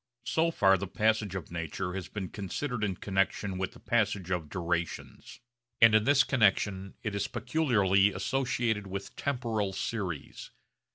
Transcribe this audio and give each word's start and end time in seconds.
So 0.25 0.49
far 0.49 0.79
the 0.79 0.87
passage 0.87 1.35
of 1.35 1.51
nature 1.51 1.93
has 1.93 2.07
been 2.07 2.29
considered 2.29 2.83
in 2.83 2.95
connexion 2.95 3.59
with 3.59 3.73
the 3.73 3.79
passage 3.79 4.31
of 4.31 4.49
durations; 4.49 5.39
and 5.79 5.93
in 5.93 6.05
this 6.05 6.23
connexion 6.23 6.95
it 7.03 7.13
is 7.13 7.27
peculiarly 7.27 8.11
associated 8.11 8.87
with 8.87 9.15
temporal 9.15 9.73
series. 9.73 10.49